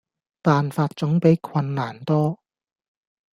[0.41, 2.39] 辦法總比困難多